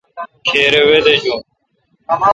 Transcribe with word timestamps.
کھیرے 0.49 0.81
وے 0.87 0.97
دیجون۔ 1.05 1.39